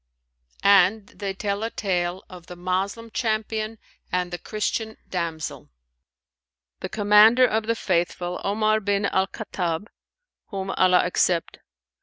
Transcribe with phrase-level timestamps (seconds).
[0.63, 3.77] And they tell a tale of THE MOSLEM CHAMPION
[4.11, 5.69] AND THE CHRISTIAN DAMSEL.
[6.79, 9.89] The Commander of the Faithful, Omar bin al Khattαb
[10.47, 11.59] (whom Allah accept!)